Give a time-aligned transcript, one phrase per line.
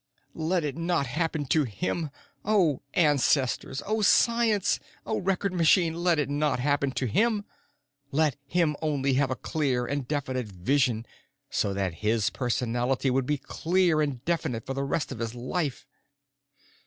[0.33, 2.09] Let it not happen to him!
[2.43, 7.45] O ancestors, O science, O record machine, let it not happen to him!
[8.11, 11.05] Let him only have a clear and definite vision
[11.51, 15.85] so that his personality could be clear and definite for the rest of his life!